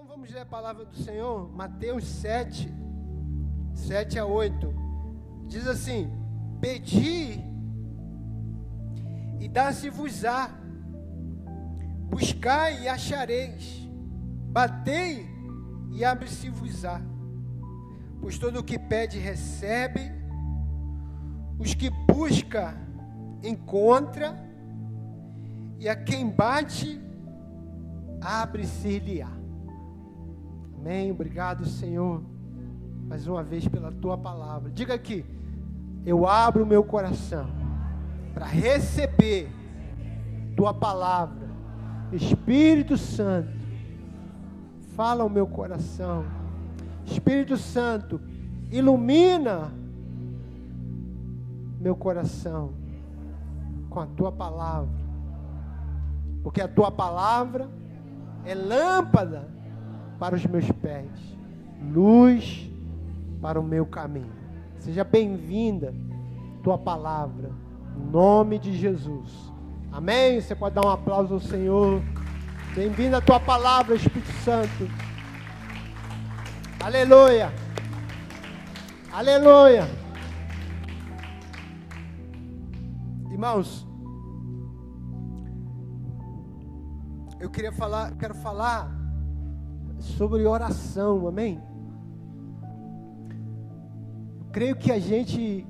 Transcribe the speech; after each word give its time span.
Então 0.00 0.06
vamos 0.06 0.30
ler 0.30 0.42
a 0.42 0.46
palavra 0.46 0.84
do 0.84 0.94
Senhor, 0.94 1.50
Mateus 1.50 2.04
7, 2.04 2.72
7 3.74 4.16
a 4.16 4.24
8. 4.24 4.72
Diz 5.48 5.66
assim: 5.66 6.08
Pedi 6.60 7.44
e 9.40 9.48
dá-se-vos-á, 9.48 10.50
buscai 12.08 12.84
e 12.84 12.88
achareis, 12.88 13.88
batei 14.52 15.26
e 15.90 16.04
abre-se-vos-á. 16.04 17.02
Pois 18.20 18.38
todo 18.38 18.60
o 18.60 18.62
que 18.62 18.78
pede 18.78 19.18
recebe, 19.18 20.12
os 21.58 21.74
que 21.74 21.90
busca 21.90 22.72
encontra, 23.42 24.32
e 25.76 25.88
a 25.88 25.96
quem 25.96 26.30
bate 26.30 27.00
abre-se-lhe-á. 28.20 29.37
Amém. 30.80 31.10
Obrigado, 31.10 31.66
Senhor, 31.66 32.22
mais 33.08 33.26
uma 33.26 33.42
vez 33.42 33.66
pela 33.66 33.90
tua 33.90 34.16
palavra. 34.16 34.70
Diga 34.70 34.94
aqui, 34.94 35.24
eu 36.06 36.24
abro 36.24 36.62
o 36.62 36.66
meu 36.66 36.84
coração 36.84 37.48
para 38.32 38.46
receber 38.46 39.50
tua 40.56 40.72
palavra. 40.72 41.48
Espírito 42.12 42.96
Santo, 42.96 43.50
fala 44.94 45.24
o 45.24 45.28
meu 45.28 45.48
coração. 45.48 46.24
Espírito 47.04 47.56
Santo, 47.56 48.20
ilumina 48.70 49.72
meu 51.80 51.96
coração 51.96 52.70
com 53.90 53.98
a 53.98 54.06
tua 54.06 54.30
palavra. 54.30 54.94
Porque 56.44 56.60
a 56.60 56.68
tua 56.68 56.92
palavra 56.92 57.68
é 58.44 58.54
lâmpada 58.54 59.57
para 60.18 60.34
os 60.34 60.44
meus 60.44 60.70
pés, 60.72 61.08
luz 61.92 62.68
para 63.40 63.60
o 63.60 63.62
meu 63.62 63.86
caminho. 63.86 64.32
Seja 64.80 65.04
bem-vinda 65.04 65.94
tua 66.62 66.76
palavra, 66.76 67.50
em 67.96 68.10
nome 68.10 68.58
de 68.58 68.76
Jesus. 68.76 69.52
Amém? 69.92 70.40
Você 70.40 70.54
pode 70.54 70.74
dar 70.74 70.84
um 70.84 70.90
aplauso 70.90 71.34
ao 71.34 71.40
Senhor. 71.40 72.02
Bem-vinda 72.74 73.18
a 73.18 73.20
tua 73.20 73.38
palavra, 73.38 73.94
Espírito 73.94 74.32
Santo. 74.44 74.88
Aleluia. 76.82 77.52
Aleluia. 79.12 79.88
Irmãos, 83.30 83.86
eu 87.40 87.48
queria 87.48 87.72
falar, 87.72 88.12
quero 88.16 88.34
falar 88.34 88.97
sobre 90.16 90.46
oração, 90.46 91.26
amém? 91.26 91.60
creio 94.58 94.74
que 94.74 94.90
a 94.90 94.98
gente, 94.98 95.66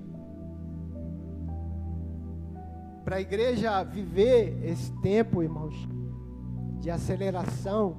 para 3.05 3.17
a 3.17 3.21
igreja 3.21 3.83
viver 3.85 4.59
esse 4.65 4.91
tempo, 5.03 5.43
irmãos, 5.43 5.75
de 6.81 6.91
aceleração, 6.91 7.97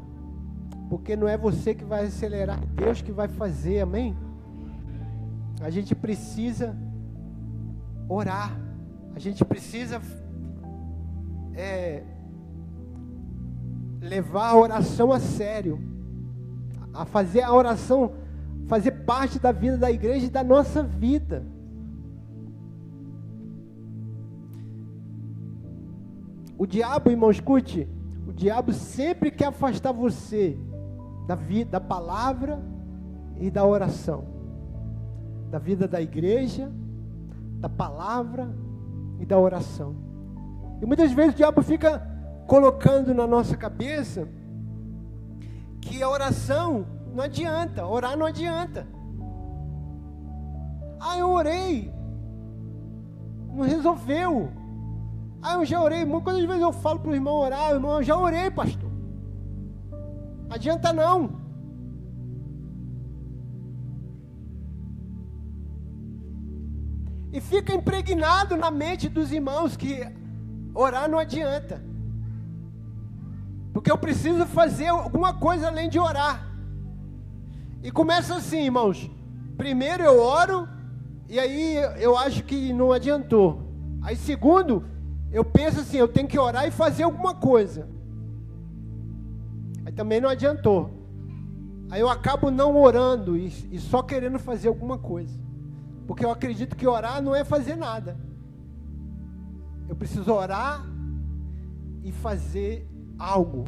porque 0.89 1.15
não 1.15 1.27
é 1.27 1.37
você 1.37 1.75
que 1.75 1.83
vai 1.83 2.07
acelerar, 2.07 2.59
é 2.61 2.65
Deus 2.83 3.01
que 3.01 3.11
vai 3.11 3.27
fazer, 3.27 3.81
amém? 3.81 4.17
A 5.61 5.69
gente 5.69 5.93
precisa 5.93 6.75
orar, 8.07 8.59
a 9.13 9.19
gente 9.19 9.43
precisa 9.45 10.01
é, 11.53 12.03
levar 14.01 14.49
a 14.49 14.57
oração 14.57 15.11
a 15.11 15.19
sério 15.19 15.88
a 16.93 17.05
fazer 17.05 17.41
a 17.41 17.53
oração 17.53 18.11
fazer 18.69 18.91
parte 18.91 19.39
da 19.39 19.51
vida 19.51 19.77
da 19.77 19.91
igreja 19.91 20.27
e 20.27 20.29
da 20.29 20.43
nossa 20.43 20.83
vida. 20.83 21.43
O 26.55 26.67
diabo, 26.67 27.09
irmão, 27.09 27.31
escute, 27.31 27.89
o 28.27 28.31
diabo 28.31 28.71
sempre 28.71 29.31
quer 29.31 29.47
afastar 29.47 29.91
você 29.91 30.55
da 31.25 31.33
vida, 31.33 31.71
da 31.71 31.81
palavra 31.81 32.61
e 33.39 33.49
da 33.49 33.65
oração, 33.65 34.25
da 35.49 35.57
vida 35.57 35.87
da 35.87 35.99
igreja, 35.99 36.71
da 37.59 37.69
palavra 37.69 38.53
e 39.19 39.25
da 39.25 39.39
oração. 39.39 39.95
E 40.79 40.85
muitas 40.85 41.11
vezes 41.11 41.33
o 41.33 41.37
diabo 41.37 41.63
fica 41.63 42.07
colocando 42.45 43.15
na 43.15 43.25
nossa 43.25 43.57
cabeça 43.57 44.27
que 45.89 46.03
a 46.03 46.07
oração 46.07 46.85
não 47.15 47.23
adianta, 47.23 47.83
orar 47.83 48.15
não 48.15 48.27
adianta. 48.27 48.87
Ah, 51.01 51.17
eu 51.17 51.29
orei, 51.31 51.91
não 53.47 53.63
resolveu. 53.65 54.51
Ah, 55.41 55.55
eu 55.55 55.65
já 55.65 55.81
orei. 55.81 56.05
Muitas 56.05 56.39
vezes 56.45 56.61
eu 56.61 56.71
falo 56.71 56.99
para 56.99 57.09
o 57.09 57.15
irmão 57.15 57.35
orar, 57.35 57.71
irmão, 57.71 57.95
eu 57.95 58.03
já 58.03 58.15
orei, 58.15 58.51
pastor. 58.51 58.91
Adianta 60.49 60.93
não. 60.93 61.39
E 67.33 67.41
fica 67.41 67.73
impregnado 67.73 68.55
na 68.55 68.69
mente 68.69 69.09
dos 69.09 69.31
irmãos 69.31 69.75
que 69.75 70.01
orar 70.75 71.09
não 71.09 71.17
adianta. 71.17 71.88
Porque 73.79 73.89
eu 73.89 73.97
preciso 73.97 74.45
fazer 74.45 74.87
alguma 74.87 75.33
coisa 75.33 75.67
além 75.67 75.87
de 75.87 75.97
orar. 75.97 76.45
E 77.81 77.89
começa 77.89 78.35
assim, 78.35 78.65
irmãos. 78.65 79.09
Primeiro 79.55 80.03
eu 80.03 80.19
oro, 80.19 80.67
e 81.29 81.39
aí 81.39 81.75
eu 81.97 82.17
acho 82.17 82.43
que 82.43 82.73
não 82.73 82.91
adiantou. 82.91 83.71
Aí, 84.01 84.17
segundo, 84.17 84.83
eu 85.31 85.45
penso 85.45 85.79
assim: 85.79 85.95
eu 85.95 86.09
tenho 86.09 86.27
que 86.27 86.37
orar 86.37 86.67
e 86.67 86.71
fazer 86.71 87.03
alguma 87.03 87.33
coisa. 87.33 87.87
Aí 89.85 89.93
também 89.93 90.19
não 90.19 90.27
adiantou. 90.27 90.91
Aí 91.89 92.01
eu 92.01 92.09
acabo 92.09 92.51
não 92.51 92.75
orando 92.75 93.37
e, 93.37 93.47
e 93.71 93.79
só 93.79 94.03
querendo 94.03 94.39
fazer 94.39 94.67
alguma 94.67 94.97
coisa. 94.97 95.39
Porque 96.05 96.25
eu 96.25 96.31
acredito 96.31 96.75
que 96.75 96.85
orar 96.85 97.21
não 97.21 97.33
é 97.33 97.45
fazer 97.45 97.77
nada. 97.77 98.19
Eu 99.87 99.95
preciso 99.95 100.33
orar 100.33 100.85
e 102.03 102.11
fazer 102.11 102.88
algo. 103.19 103.65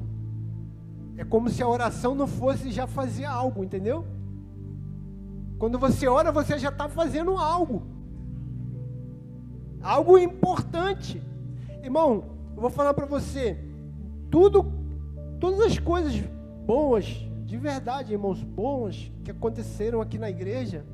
É 1.18 1.26
como 1.26 1.50
se 1.50 1.62
a 1.62 1.68
oração 1.68 2.16
não 2.16 2.26
fosse 2.26 2.72
já 2.72 2.88
fazer 2.88 3.26
algo, 3.26 3.64
entendeu? 3.64 4.06
Quando 5.60 5.78
você 5.78 6.08
ora, 6.08 6.32
você 6.32 6.58
já 6.58 6.70
está 6.70 6.90
fazendo 6.90 7.38
algo. 7.38 7.84
Algo 9.82 10.18
importante. 10.18 11.22
Irmão, 11.84 12.24
eu 12.56 12.62
vou 12.62 12.70
falar 12.70 12.94
para 12.94 13.06
você, 13.06 13.58
tudo, 14.30 14.72
todas 15.40 15.60
as 15.62 15.78
coisas 15.78 16.14
boas, 16.66 17.06
de 17.46 17.58
verdade, 17.58 18.14
irmãos, 18.14 18.42
boas 18.44 19.12
que 19.24 19.32
aconteceram 19.32 20.02
aqui 20.02 20.18
na 20.18 20.30
igreja, 20.30 20.86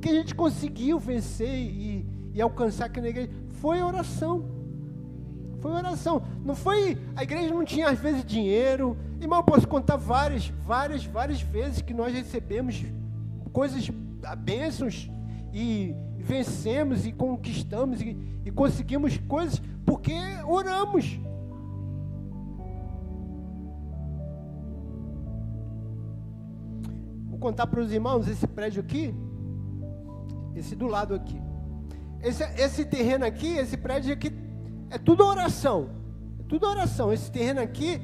que 0.00 0.08
a 0.08 0.14
gente 0.14 0.34
conseguiu 0.34 0.98
vencer 0.98 1.48
e, 1.48 2.06
e 2.32 2.40
alcançar 2.40 2.86
aqui 2.86 3.00
na 3.00 3.08
igreja, 3.08 3.30
foi 3.60 3.82
oração. 3.82 4.59
Foi 5.60 5.72
oração. 5.72 6.22
Não 6.44 6.54
foi. 6.54 6.98
A 7.14 7.22
igreja 7.22 7.52
não 7.52 7.64
tinha 7.64 7.88
às 7.88 7.98
vezes 7.98 8.24
dinheiro. 8.24 8.96
Irmão, 9.20 9.40
eu 9.40 9.44
posso 9.44 9.68
contar 9.68 9.96
várias, 9.96 10.48
várias, 10.48 11.04
várias 11.04 11.42
vezes 11.42 11.82
que 11.82 11.92
nós 11.92 12.14
recebemos 12.14 12.82
coisas, 13.52 13.90
bênçãos 14.38 15.10
e 15.52 15.94
vencemos 16.18 17.06
e 17.06 17.12
conquistamos 17.12 18.00
e, 18.00 18.16
e 18.44 18.50
conseguimos 18.50 19.18
coisas 19.18 19.60
porque 19.84 20.14
oramos. 20.46 21.18
Vou 27.28 27.38
contar 27.38 27.66
para 27.66 27.80
os 27.80 27.92
irmãos 27.92 28.28
esse 28.28 28.46
prédio 28.46 28.80
aqui, 28.80 29.14
esse 30.54 30.74
do 30.74 30.86
lado 30.86 31.14
aqui. 31.14 31.40
Esse, 32.22 32.44
esse 32.60 32.84
terreno 32.84 33.24
aqui, 33.24 33.48
esse 33.56 33.76
prédio 33.76 34.12
aqui 34.12 34.30
é 34.90 34.98
tudo 34.98 35.24
oração. 35.24 35.90
É 36.38 36.42
tudo 36.42 36.66
oração. 36.66 37.12
Esse 37.12 37.30
terreno 37.30 37.60
aqui, 37.60 38.00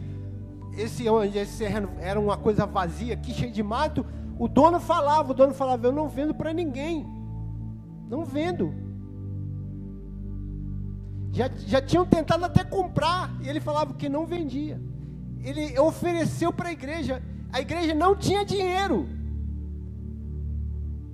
esse 0.77 1.09
onde 1.09 1.37
esse 1.37 1.59
terreno 1.59 1.91
era 1.99 2.19
uma 2.19 2.37
coisa 2.37 2.65
vazia 2.65 3.15
aqui, 3.15 3.33
cheio 3.33 3.53
de 3.53 3.63
mato, 3.63 4.07
o 4.39 4.47
dono 4.47 4.79
falava, 4.79 5.33
o 5.33 5.35
dono 5.35 5.53
falava, 5.53 5.87
eu 5.87 5.93
não 5.93 6.09
vendo 6.09 6.35
para 6.35 6.53
ninguém. 6.53 7.07
Não 8.09 8.25
vendo. 8.25 8.73
Já, 11.33 11.51
já 11.67 11.83
tinham 11.83 12.07
tentado 12.07 12.45
até 12.45 12.63
comprar, 12.63 13.31
e 13.43 13.49
ele 13.49 13.61
falava 13.61 13.95
que 13.95 14.09
não 14.09 14.25
vendia. 14.25 14.81
Ele 15.43 15.79
ofereceu 15.79 16.53
para 16.53 16.69
a 16.69 16.73
igreja. 16.73 17.23
A 17.53 17.61
igreja 17.61 17.95
não 17.95 18.15
tinha 18.15 18.45
dinheiro. 18.45 19.09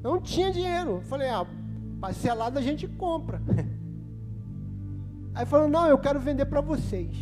Não 0.03 0.21
tinha 0.21 0.53
dinheiro. 0.53 0.91
Eu 0.91 1.03
falei, 1.03 1.29
ah, 1.29 1.47
parcelado 2.01 2.59
a 2.59 2.63
gente 2.63 2.87
compra. 2.89 3.41
Aí 5.35 5.47
falou: 5.47 5.69
Não, 5.69 5.87
eu 5.87 5.99
quero 5.99 6.21
vender 6.21 6.47
para 6.47 6.61
vocês. 6.61 7.17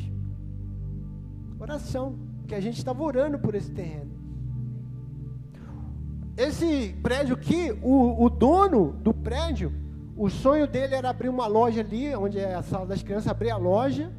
Oração, 1.58 2.18
que 2.46 2.54
a 2.54 2.60
gente 2.60 2.78
estava 2.78 3.02
orando 3.02 3.38
por 3.38 3.54
esse 3.54 3.70
terreno. 3.70 4.10
esse 6.36 6.96
prédio 7.02 7.34
aqui, 7.34 7.70
o, 7.82 8.24
o 8.24 8.30
dono 8.30 8.92
do 8.92 9.12
prédio, 9.12 9.72
o 10.16 10.30
sonho 10.30 10.66
dele 10.66 10.94
era 10.94 11.10
abrir 11.10 11.28
uma 11.28 11.46
loja 11.46 11.80
ali, 11.80 12.14
onde 12.16 12.38
é 12.38 12.54
a 12.54 12.62
sala 12.62 12.86
das 12.86 13.02
crianças, 13.02 13.28
abrir 13.28 13.50
a 13.50 13.56
loja, 13.56 14.10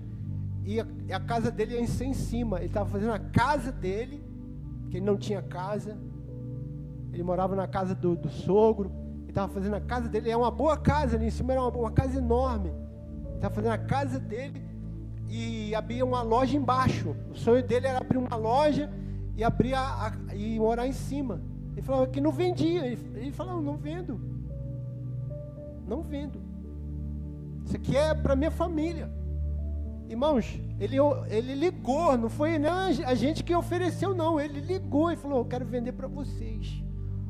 e 0.64 0.80
a, 0.80 0.86
a 1.14 1.20
casa 1.20 1.50
dele 1.52 1.80
ia 1.80 1.88
ser 1.88 2.06
em 2.06 2.14
cima. 2.14 2.58
Ele 2.58 2.68
estava 2.68 2.90
fazendo 2.90 3.14
a 3.14 3.20
casa 3.20 3.72
dele, 3.72 4.24
que 4.90 4.98
ele 4.98 5.06
não 5.06 5.18
tinha 5.18 5.42
casa. 5.42 5.98
Ele 7.12 7.24
morava 7.24 7.56
na 7.56 7.68
casa 7.68 7.96
do, 7.96 8.16
do 8.16 8.30
sogro. 8.30 8.92
Ele 9.22 9.30
estava 9.30 9.52
fazendo 9.52 9.76
a 9.76 9.82
casa 9.82 10.08
dele. 10.08 10.30
É 10.30 10.38
uma 10.38 10.52
boa 10.52 10.78
casa 10.78 11.18
ali 11.18 11.26
em 11.26 11.32
cima, 11.32 11.54
era 11.54 11.62
uma, 11.62 11.70
uma 11.70 11.92
casa 11.92 12.18
enorme. 12.18 12.72
Estava 13.42 13.56
fazendo 13.56 13.74
a 13.74 13.78
casa 13.80 14.20
dele 14.20 14.62
e 15.28 15.74
abria 15.74 16.06
uma 16.06 16.22
loja 16.22 16.56
embaixo. 16.56 17.16
O 17.32 17.36
sonho 17.36 17.64
dele 17.64 17.88
era 17.88 17.98
abrir 17.98 18.20
uma 18.20 18.36
loja 18.36 18.88
e 19.36 19.44
abrir 19.44 19.74
a, 19.74 20.14
a, 20.30 20.36
e 20.36 20.60
morar 20.60 20.86
em 20.86 20.92
cima. 20.92 21.42
Ele 21.72 21.82
falava 21.82 22.06
que 22.06 22.22
não 22.22 22.32
vendia. 22.32 22.86
Ele, 22.86 23.00
ele 23.16 23.32
falava, 23.32 23.60
não 23.60 23.76
vendo. 23.76 24.22
Não 25.88 26.04
vendo. 26.04 26.40
Isso 27.66 27.76
aqui 27.76 27.98
é 27.98 28.14
para 28.14 28.36
minha 28.36 28.52
família. 28.52 29.12
Irmãos, 30.08 30.62
ele, 30.80 30.98
ele 31.28 31.56
ligou, 31.56 32.16
não 32.16 32.30
foi 32.30 32.60
não, 32.60 32.90
a 33.08 33.16
gente 33.16 33.44
que 33.44 33.56
ofereceu, 33.56 34.14
não. 34.14 34.40
Ele 34.40 34.60
ligou 34.60 35.12
e 35.12 35.16
falou: 35.16 35.40
Eu 35.40 35.46
quero 35.46 35.66
vender 35.66 35.94
para 35.94 36.08
vocês. 36.08 36.84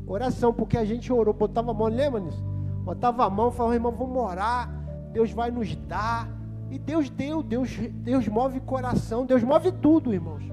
Oração, 0.06 0.52
porque 0.52 0.78
a 0.78 0.84
gente 0.84 1.14
orou, 1.14 1.34
botava 1.34 1.72
a 1.72 1.74
mão, 1.74 1.88
lembra 1.88 2.20
nisso? 2.20 2.44
Botava 2.84 3.24
a 3.24 3.30
mão, 3.30 3.50
falava, 3.50 3.76
irmão, 3.76 3.94
vamos 3.94 4.18
orar, 4.18 4.81
Deus 5.12 5.32
vai 5.32 5.52
nos 5.52 5.76
dar. 5.76 6.30
E 6.70 6.80
Deus 6.80 7.10
deu, 7.10 7.44
Deus, 7.44 7.70
Deus 7.96 8.28
move 8.28 8.62
coração, 8.62 9.26
Deus 9.26 9.44
move 9.44 9.72
tudo, 9.74 10.14
irmãos. 10.14 10.44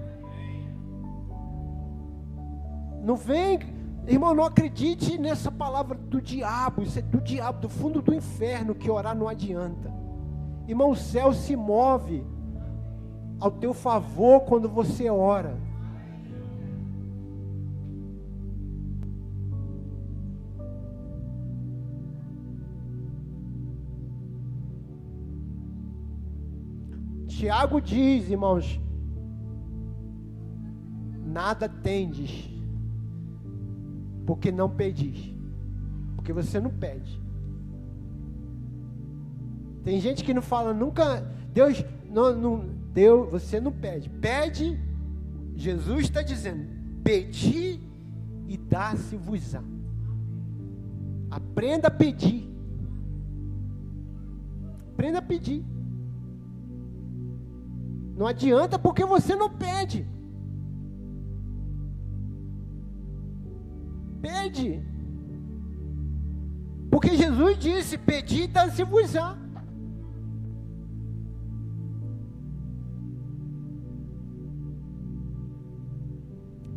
Não 3.02 3.14
vem, 3.14 3.60
irmão, 4.06 4.34
não 4.34 4.44
acredite 4.44 5.16
nessa 5.16 5.50
palavra 5.50 5.96
do 5.96 6.20
diabo, 6.20 6.82
isso 6.82 6.98
é 6.98 7.02
do 7.02 7.20
diabo, 7.20 7.60
do 7.60 7.68
fundo 7.68 8.02
do 8.02 8.12
inferno, 8.12 8.74
que 8.74 8.90
orar 8.90 9.16
não 9.16 9.28
adianta. 9.28 9.92
Irmão, 10.66 10.90
o 10.90 10.96
céu 10.96 11.32
se 11.32 11.54
move 11.54 12.26
ao 13.38 13.50
teu 13.52 13.72
favor 13.72 14.40
quando 14.40 14.68
você 14.68 15.08
ora. 15.08 15.56
Tiago 27.38 27.80
diz, 27.80 28.28
irmãos, 28.28 28.80
nada 31.24 31.68
tendes, 31.68 32.50
porque 34.26 34.50
não 34.50 34.68
pedis, 34.68 35.32
porque 36.16 36.32
você 36.32 36.58
não 36.58 36.68
pede. 36.68 37.22
Tem 39.84 40.00
gente 40.00 40.24
que 40.24 40.34
não 40.34 40.42
fala 40.42 40.74
nunca, 40.74 41.20
Deus, 41.54 41.84
não, 42.10 42.34
não, 42.34 42.64
Deus, 42.92 43.30
você 43.30 43.60
não 43.60 43.70
pede. 43.70 44.10
Pede, 44.10 44.76
Jesus 45.54 46.06
está 46.06 46.22
dizendo, 46.22 46.66
pedi 47.04 47.78
e 48.48 48.56
dá-se-vos-á. 48.56 49.62
Aprenda 51.30 51.86
a 51.86 51.92
pedir. 51.92 52.52
Aprenda 54.92 55.18
a 55.18 55.22
pedir. 55.22 55.77
Não 58.18 58.26
adianta 58.26 58.76
porque 58.80 59.04
você 59.04 59.36
não 59.36 59.48
pede. 59.48 60.04
Pede. 64.20 64.82
Porque 66.90 67.16
Jesus 67.16 67.56
disse: 67.58 67.96
Pedi 67.96 68.48
dá-se-vos-á. 68.48 69.38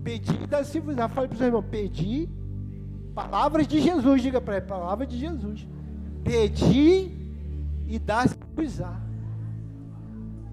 Pedi, 0.03 0.47
dá-se 0.47 0.79
vos 0.79 0.95
Fale 0.95 1.27
para 1.27 1.33
o 1.33 1.37
seu 1.37 1.47
irmão, 1.47 1.63
pedi. 1.63 2.29
Palavras 3.15 3.67
de 3.67 3.81
Jesus, 3.81 4.21
diga 4.21 4.39
para 4.39 4.57
ele, 4.57 4.65
palavra 4.65 5.07
de 5.07 5.17
Jesus. 5.17 5.67
Pedi 6.23 7.11
e 7.87 7.97
dá-se 7.97 8.35
vos 8.55 9.10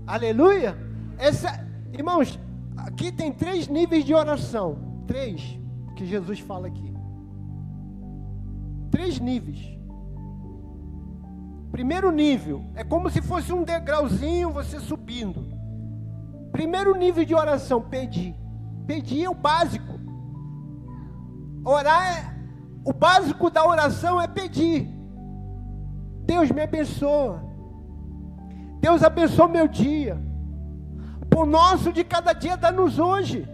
Aleluia. 0.09 0.75
Essa, 1.19 1.63
irmãos, 1.93 2.41
aqui 2.79 3.13
tem 3.13 3.31
três 3.31 3.69
níveis 3.69 4.07
de 4.07 4.15
oração. 4.15 5.05
Três 5.07 5.61
que 5.95 6.07
Jesus 6.07 6.41
fala 6.41 6.67
aqui. 6.67 6.95
Três 8.91 9.21
níveis. 9.21 9.59
Primeiro 11.71 12.11
nível, 12.11 12.65
é 12.75 12.83
como 12.83 13.11
se 13.11 13.21
fosse 13.21 13.53
um 13.53 13.63
degrauzinho 13.63 14.51
você 14.51 14.81
subindo. 14.81 15.47
Primeiro 16.53 16.97
nível 16.97 17.27
de 17.27 17.35
oração, 17.35 17.83
pedir. 17.83 18.35
Pedir 18.87 19.25
é 19.25 19.29
o 19.29 19.35
básico. 19.35 19.93
Orar 21.63 22.17
é, 22.17 22.35
o 22.83 22.95
básico 22.95 23.51
da 23.51 23.67
oração 23.67 24.19
é 24.19 24.27
pedir. 24.27 24.89
Deus 26.25 26.51
me 26.51 26.63
abençoa. 26.63 27.48
Deus 28.81 29.03
abençoa 29.03 29.49
meu 29.49 29.69
dia. 29.69 30.19
Por 31.31 31.47
nosso 31.47 31.93
de 31.93 32.05
cada 32.05 32.33
dia 32.33 32.57
dá-nos 32.57 32.99
hoje. 32.99 33.49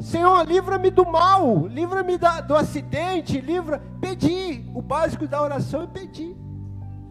Senhor, 0.00 0.46
livra-me 0.46 0.90
do 0.90 1.06
mal, 1.06 1.66
livra-me 1.66 2.18
do 2.46 2.54
acidente, 2.54 3.40
livra. 3.40 3.80
Pedir. 4.00 4.70
O 4.74 4.82
básico 4.82 5.26
da 5.26 5.42
oração 5.42 5.82
é 5.82 5.86
pedir. 5.86 6.36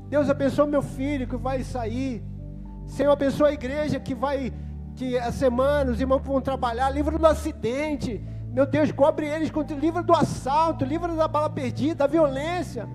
Deus 0.08 0.30
abençoa 0.30 0.68
meu 0.68 0.82
filho 0.82 1.28
que 1.28 1.36
vai 1.36 1.64
sair. 1.64 2.24
Senhor, 2.86 3.12
abençoa 3.12 3.50
a 3.50 3.54
igreja 3.54 4.00
que 4.00 4.14
vai 4.14 4.54
que 4.96 5.18
a 5.18 5.32
semana 5.32 5.92
os 5.92 6.00
irmãos 6.00 6.22
vão 6.24 6.40
trabalhar, 6.40 6.90
livra 6.90 7.18
do 7.18 7.26
acidente. 7.26 8.24
Meu 8.52 8.66
Deus, 8.66 8.92
cobre 8.92 9.28
eles, 9.28 9.52
livra 9.78 10.02
do 10.02 10.14
assalto, 10.14 10.86
livra 10.86 11.14
da 11.14 11.28
bala 11.28 11.50
perdida, 11.50 11.96
da 11.96 12.08
violência. 12.08 12.88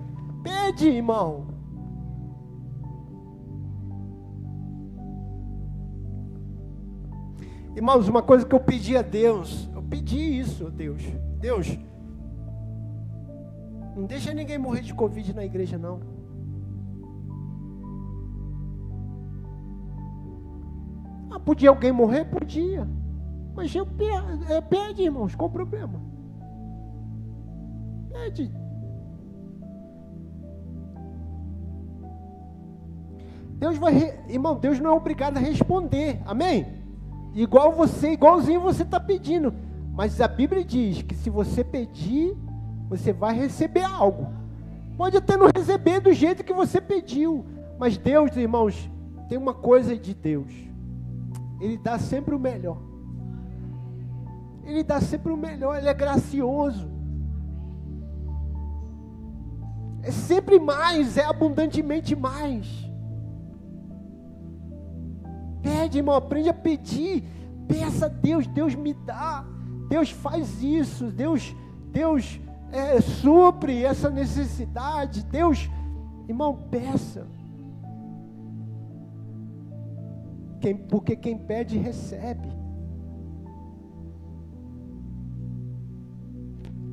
Pede, 0.43 0.87
irmão. 0.87 1.47
Irmãos, 7.75 8.07
uma 8.07 8.21
coisa 8.21 8.45
que 8.45 8.53
eu 8.53 8.59
pedi 8.59 8.97
a 8.97 9.01
Deus, 9.01 9.69
eu 9.73 9.81
pedi 9.81 10.39
isso 10.39 10.67
a 10.67 10.69
Deus. 10.69 11.01
Deus, 11.39 11.79
não 13.95 14.05
deixa 14.05 14.33
ninguém 14.33 14.57
morrer 14.57 14.81
de 14.81 14.93
Covid 14.93 15.33
na 15.33 15.45
igreja, 15.45 15.77
não. 15.77 15.99
Ah, 21.31 21.39
podia 21.39 21.69
alguém 21.69 21.91
morrer? 21.91 22.25
Podia. 22.25 22.87
Mas 23.55 23.73
eu 23.73 23.85
pede, 23.85 25.03
irmãos, 25.03 25.33
qual 25.33 25.49
o 25.49 25.53
problema? 25.53 26.01
Pede. 28.11 28.51
Deus 33.57 33.77
vai, 33.77 33.95
irmão, 34.27 34.59
Deus 34.59 34.79
não 34.79 34.89
é 34.89 34.93
obrigado 34.93 35.37
a 35.37 35.39
responder, 35.39 36.21
amém? 36.25 36.80
Igual 37.33 37.71
você, 37.71 38.11
igualzinho 38.11 38.59
você 38.59 38.83
está 38.83 38.99
pedindo. 38.99 39.53
Mas 39.93 40.19
a 40.21 40.27
Bíblia 40.27 40.63
diz 40.63 41.01
que 41.01 41.15
se 41.15 41.29
você 41.29 41.63
pedir, 41.63 42.35
você 42.89 43.13
vai 43.13 43.35
receber 43.35 43.83
algo. 43.83 44.27
Pode 44.97 45.17
até 45.17 45.37
não 45.37 45.47
receber 45.55 45.99
do 45.99 46.13
jeito 46.13 46.43
que 46.43 46.53
você 46.53 46.79
pediu. 46.79 47.45
Mas 47.79 47.97
Deus, 47.97 48.35
irmãos, 48.35 48.89
tem 49.27 49.37
uma 49.37 49.53
coisa 49.53 49.97
de 49.97 50.13
Deus. 50.13 50.51
Ele 51.59 51.77
dá 51.77 51.97
sempre 51.97 52.35
o 52.35 52.39
melhor. 52.39 52.77
Ele 54.63 54.83
dá 54.83 55.01
sempre 55.01 55.31
o 55.31 55.37
melhor, 55.37 55.77
ele 55.77 55.89
é 55.89 55.93
gracioso. 55.93 56.89
É 60.03 60.11
sempre 60.11 60.59
mais, 60.59 61.17
é 61.17 61.25
abundantemente 61.25 62.15
mais. 62.15 62.90
Pede, 65.91 65.97
irmão, 65.97 66.15
aprende 66.15 66.47
a 66.47 66.53
pedir. 66.53 67.25
Peça 67.67 68.05
a 68.05 68.09
Deus, 68.09 68.47
Deus 68.47 68.75
me 68.75 68.93
dá. 68.93 69.45
Deus 69.89 70.09
faz 70.09 70.63
isso, 70.63 71.11
Deus, 71.11 71.53
Deus 71.91 72.39
é, 72.71 73.01
supre 73.01 73.83
essa 73.83 74.09
necessidade. 74.09 75.21
Deus, 75.25 75.69
irmão, 76.29 76.57
peça. 76.71 77.27
Quem, 80.61 80.77
porque 80.77 81.13
quem 81.17 81.37
pede, 81.37 81.77
recebe. 81.77 82.47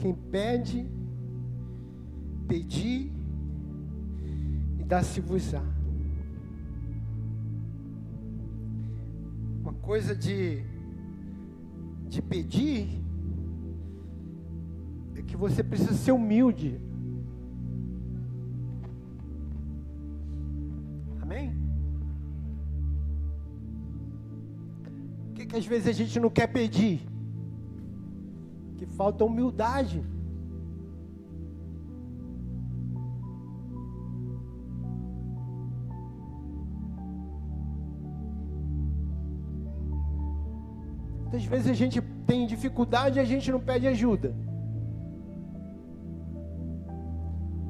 Quem 0.00 0.12
pede, 0.12 0.90
pedir 2.48 3.12
e 4.76 4.82
dá-se-vos-á. 4.82 5.77
Coisa 9.88 10.14
de, 10.14 10.62
de 12.10 12.20
pedir 12.20 13.02
é 15.16 15.22
que 15.22 15.34
você 15.34 15.64
precisa 15.64 15.94
ser 15.94 16.12
humilde. 16.12 16.78
Amém? 21.22 21.56
O 25.30 25.32
que, 25.32 25.46
que 25.46 25.56
às 25.56 25.64
vezes 25.64 25.88
a 25.88 25.92
gente 25.92 26.20
não 26.20 26.28
quer 26.28 26.48
pedir? 26.48 27.00
Que 28.76 28.84
falta 28.84 29.24
humildade. 29.24 30.04
Muitas 41.28 41.44
vezes 41.44 41.70
a 41.70 41.74
gente 41.74 42.00
tem 42.26 42.46
dificuldade 42.46 43.18
e 43.18 43.20
a 43.20 43.24
gente 43.24 43.52
não 43.52 43.60
pede 43.60 43.86
ajuda. 43.86 44.34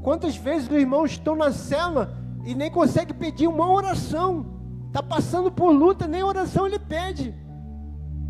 Quantas 0.01 0.37
vezes 0.37 0.69
os 0.69 0.77
irmãos 0.77 1.11
estão 1.11 1.35
na 1.35 1.51
cela 1.51 2.17
e 2.47 2.55
nem 2.55 2.71
consegue 2.71 3.13
pedir 3.13 3.49
uma 3.49 3.69
oração? 3.69 4.47
Está 4.87 5.03
passando 5.03 5.51
por 5.51 5.73
luta, 5.73 6.07
nem 6.07 6.23
oração 6.23 6.69
ele 6.69 6.79
pede. 6.79 7.35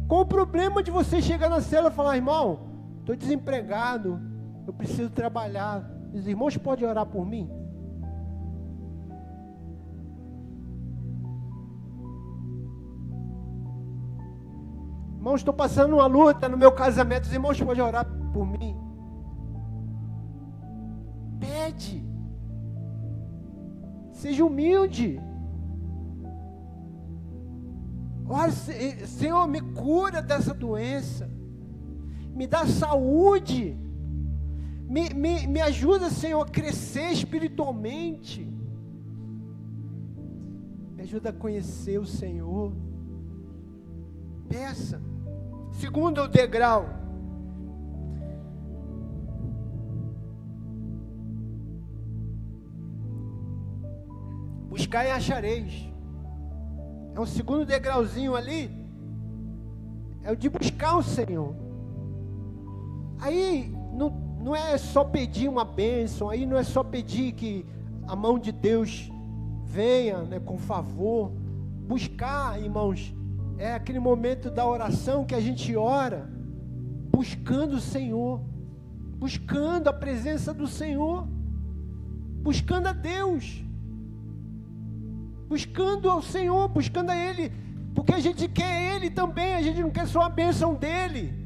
Qual 0.08 0.23
o 0.23 0.26
problema 0.26 0.82
de 0.82 0.90
você 0.90 1.20
chegar 1.20 1.50
na 1.50 1.61
cela 1.61 1.90
e 1.90 1.92
falar, 1.92 2.16
irmão, 2.16 2.61
estou 3.00 3.14
desempregado, 3.14 4.18
eu 4.66 4.73
preciso 4.73 5.11
trabalhar. 5.11 5.87
Os 6.14 6.26
irmãos 6.26 6.56
podem 6.56 6.88
orar 6.88 7.04
por 7.04 7.26
mim? 7.26 7.50
Irmãos, 15.28 15.40
estou 15.40 15.52
passando 15.52 15.92
uma 15.92 16.06
luta 16.06 16.49
no 16.49 16.56
meu 16.56 16.73
casamento. 16.73 17.25
Os 17.25 17.32
irmãos 17.35 17.61
podem 17.61 17.85
orar 17.85 18.06
por 18.32 18.47
mim. 18.47 18.75
Pede. 21.38 22.02
Seja 24.11 24.42
humilde. 24.42 25.20
Ora, 28.26 28.50
Senhor, 28.50 29.47
me 29.47 29.61
cura 29.61 30.23
dessa 30.23 30.54
doença. 30.54 31.28
Me 32.35 32.47
dá 32.47 32.66
saúde. 32.66 33.76
Me, 34.88 35.11
me, 35.11 35.47
me 35.47 35.61
ajuda, 35.61 36.08
Senhor, 36.08 36.40
a 36.40 36.50
crescer 36.50 37.12
espiritualmente. 37.12 38.50
Me 40.97 41.02
ajuda 41.02 41.28
a 41.28 41.35
conhecer 41.35 41.99
o 42.00 42.06
Senhor. 42.06 42.73
Peça. 44.49 45.17
Segundo 45.78 46.26
degrau. 46.26 46.88
Buscar 54.68 55.06
e 55.06 55.11
achareis. 55.12 55.88
É 57.14 57.20
um 57.20 57.26
segundo 57.26 57.64
degrauzinho 57.64 58.35
ali. 58.35 58.68
É 60.25 60.32
o 60.32 60.37
de 60.37 60.49
buscar 60.49 60.97
o 60.97 61.02
Senhor. 61.02 61.54
Aí 63.20 63.73
não, 63.92 64.11
não 64.40 64.56
é 64.56 64.76
só 64.76 65.04
pedir 65.04 65.49
uma 65.49 65.64
bênção, 65.64 66.28
aí 66.28 66.44
não 66.44 66.56
é 66.56 66.64
só 66.64 66.82
pedir 66.82 67.32
que 67.35 67.64
a 68.08 68.16
mão 68.16 68.37
de 68.37 68.50
Deus 68.50 69.08
venha 69.64 70.23
né, 70.23 70.40
com 70.40 70.58
favor. 70.58 71.30
Buscar, 71.87 72.61
irmãos, 72.61 73.14
é 73.58 73.74
aquele 73.74 73.98
momento 73.98 74.50
da 74.50 74.64
oração 74.64 75.24
que 75.24 75.34
a 75.34 75.40
gente 75.40 75.74
ora, 75.76 76.30
buscando 77.10 77.74
o 77.74 77.80
Senhor, 77.80 78.40
buscando 79.18 79.88
a 79.88 79.92
presença 79.92 80.54
do 80.54 80.68
Senhor, 80.68 81.26
buscando 82.40 82.86
a 82.86 82.92
Deus, 82.92 83.64
buscando 85.48 86.08
ao 86.08 86.22
Senhor, 86.22 86.68
buscando 86.68 87.10
a 87.10 87.16
Ele, 87.16 87.52
porque 87.96 88.12
a 88.12 88.20
gente 88.20 88.46
quer 88.46 88.94
Ele 88.94 89.10
também, 89.10 89.54
a 89.54 89.62
gente 89.62 89.80
não 89.80 89.90
quer 89.90 90.06
só 90.06 90.22
a 90.22 90.28
bênção 90.28 90.74
dEle. 90.74 91.36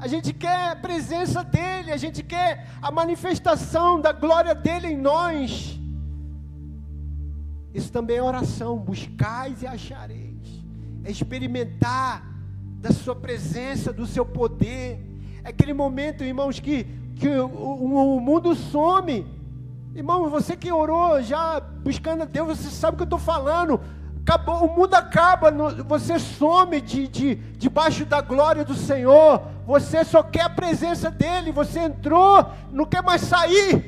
A 0.00 0.06
gente 0.06 0.32
quer 0.32 0.70
a 0.70 0.76
presença 0.76 1.42
dEle, 1.42 1.92
a 1.92 1.96
gente 1.96 2.22
quer 2.22 2.68
a 2.80 2.90
manifestação 2.90 4.00
da 4.00 4.12
glória 4.12 4.54
dEle 4.54 4.88
em 4.88 4.96
nós. 4.96 5.78
Isso 7.74 7.92
também 7.92 8.16
é 8.16 8.22
oração. 8.22 8.78
Buscais 8.78 9.62
e 9.62 9.66
achareis 9.66 10.27
é 11.08 11.10
experimentar 11.10 12.22
da 12.82 12.92
sua 12.92 13.16
presença, 13.16 13.90
do 13.90 14.06
seu 14.06 14.26
poder. 14.26 15.00
É 15.42 15.48
aquele 15.48 15.72
momento, 15.72 16.22
irmãos, 16.22 16.60
que, 16.60 16.84
que 17.16 17.26
o, 17.26 17.46
o, 17.46 18.16
o 18.16 18.20
mundo 18.20 18.54
some. 18.54 19.26
Irmão, 19.94 20.28
você 20.28 20.54
que 20.54 20.70
orou 20.70 21.22
já 21.22 21.60
buscando 21.60 22.22
a 22.22 22.26
Deus, 22.26 22.58
você 22.58 22.68
sabe 22.68 22.94
o 22.94 22.96
que 22.98 23.02
eu 23.04 23.12
estou 23.12 23.18
falando. 23.18 23.80
Acabou, 24.20 24.66
o 24.66 24.76
mundo 24.76 24.94
acaba, 24.94 25.50
você 25.82 26.18
some 26.18 26.78
de, 26.82 27.08
de, 27.08 27.36
debaixo 27.56 28.04
da 28.04 28.20
glória 28.20 28.62
do 28.62 28.74
Senhor. 28.74 29.40
Você 29.66 30.04
só 30.04 30.22
quer 30.22 30.42
a 30.42 30.50
presença 30.50 31.10
dEle. 31.10 31.52
Você 31.52 31.80
entrou, 31.80 32.52
não 32.70 32.84
quer 32.84 33.02
mais 33.02 33.22
sair. 33.22 33.82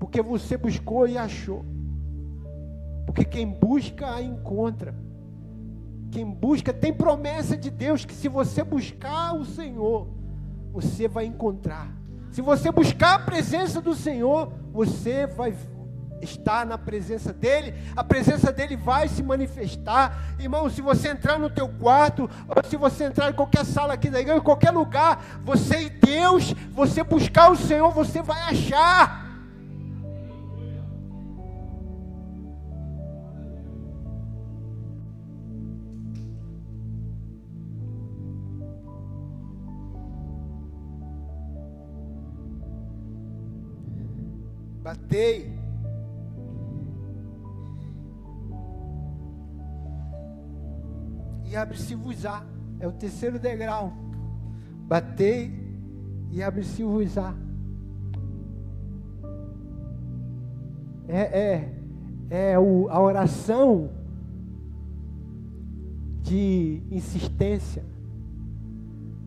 Porque 0.00 0.20
você 0.20 0.56
buscou 0.56 1.06
e 1.06 1.16
achou. 1.16 1.73
Porque 3.14 3.24
quem 3.24 3.46
busca 3.46 4.12
a 4.12 4.20
encontra. 4.20 4.92
Quem 6.10 6.28
busca 6.28 6.72
tem 6.72 6.92
promessa 6.92 7.56
de 7.56 7.70
Deus 7.70 8.04
que 8.04 8.12
se 8.12 8.28
você 8.28 8.64
buscar 8.64 9.36
o 9.36 9.44
Senhor, 9.44 10.08
você 10.72 11.06
vai 11.06 11.24
encontrar. 11.24 11.88
Se 12.32 12.42
você 12.42 12.72
buscar 12.72 13.14
a 13.14 13.18
presença 13.20 13.80
do 13.80 13.94
Senhor, 13.94 14.52
você 14.72 15.28
vai 15.28 15.54
estar 16.20 16.66
na 16.66 16.76
presença 16.76 17.32
dele, 17.32 17.74
a 17.94 18.02
presença 18.02 18.50
dele 18.50 18.76
vai 18.76 19.06
se 19.06 19.22
manifestar. 19.22 20.34
Irmão, 20.40 20.68
se 20.68 20.80
você 20.80 21.10
entrar 21.10 21.38
no 21.38 21.48
teu 21.48 21.68
quarto, 21.68 22.28
ou 22.48 22.68
se 22.68 22.76
você 22.76 23.04
entrar 23.04 23.30
em 23.30 23.34
qualquer 23.34 23.64
sala 23.64 23.94
aqui 23.94 24.10
da 24.10 24.20
igreja, 24.20 24.38
em 24.38 24.42
qualquer 24.42 24.72
lugar, 24.72 25.24
você 25.44 25.82
e 25.82 25.90
Deus, 25.90 26.52
você 26.72 27.04
buscar 27.04 27.52
o 27.52 27.56
Senhor, 27.56 27.92
você 27.92 28.20
vai 28.22 28.40
achar. 28.42 29.23
Batei. 45.14 45.48
E 51.44 51.54
abre-se-vos-á. 51.54 52.44
É 52.80 52.88
o 52.88 52.92
terceiro 52.92 53.38
degrau. 53.38 53.92
Batei 54.88 55.52
e 56.32 56.42
abre-se-vos-á. 56.42 57.32
É, 61.06 61.20
é, 61.20 62.52
é 62.52 62.58
o, 62.58 62.88
a 62.88 63.00
oração 63.00 63.90
de 66.22 66.82
insistência, 66.90 67.84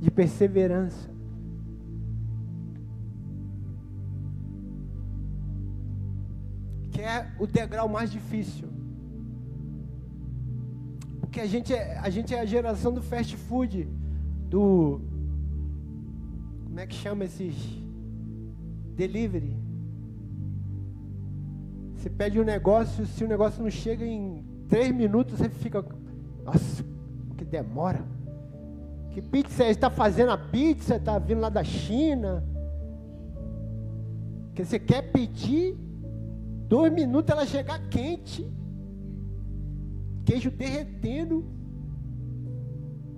de 0.01 0.12
perseverança. 0.12 1.17
Que 6.98 7.04
é 7.04 7.27
o 7.38 7.46
degrau 7.46 7.88
mais 7.88 8.12
difícil. 8.12 8.68
Porque 11.20 11.39
a 11.39 11.46
gente 11.46 11.72
é, 11.72 11.96
a 12.00 12.10
gente 12.10 12.34
é 12.34 12.39
a 12.39 12.46
geração 12.46 12.92
do 12.92 13.04
fast 13.04 13.38
food, 13.38 13.88
do 14.50 15.00
como 16.63 16.80
é 16.80 16.88
que 16.88 16.96
chama 16.96 17.25
esses 17.25 17.54
delivery? 18.96 19.56
Você 21.94 22.10
pede 22.10 22.39
um 22.39 22.44
negócio, 22.44 23.06
se 23.06 23.24
o 23.24 23.27
negócio 23.27 23.62
não 23.62 23.70
chega 23.70 24.04
em 24.04 24.44
três 24.68 24.92
minutos, 24.92 25.38
você 25.38 25.50
fica, 25.50 25.86
nossa, 26.44 26.84
que 27.38 27.46
demora. 27.46 28.04
Que 29.12 29.22
pizza 29.22 29.66
é? 29.66 29.70
Está 29.70 29.92
fazendo 29.92 30.32
a 30.32 30.38
pizza? 30.38 30.96
Está 30.96 31.20
vindo 31.20 31.42
lá 31.42 31.50
da 31.50 31.63
China? 31.63 32.44
Que 34.56 34.66
você 34.66 34.80
quer 34.80 35.12
pedir 35.12 35.87
Dois 36.68 36.92
minutos 36.92 37.30
ela 37.32 37.46
chegar 37.46 37.80
quente. 37.90 38.46
Queijo 40.26 40.52
derretendo. 40.52 41.46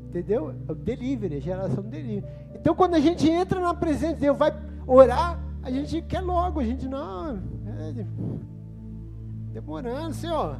Entendeu? 0.08 0.56
É 0.68 0.72
o 0.72 0.75
delivery, 0.75 1.36
a 1.36 1.39
geração 1.39 1.84
do 1.84 1.89
delivery. 1.89 2.25
Então 2.56 2.75
quando 2.75 2.96
a 2.96 3.00
gente 3.00 3.29
entra 3.29 3.60
na 3.60 3.74
presença 3.74 4.15
de 4.15 4.22
Deus, 4.22 4.38
vai 4.38 4.51
orar, 4.86 5.39
a 5.62 5.72
gente 5.72 6.01
quer 6.03 6.22
logo, 6.22 6.60
a 6.60 6.63
gente 6.63 6.88
não. 6.88 7.38
É, 7.68 8.06
demorando, 9.53 10.13
Senhor. 10.13 10.60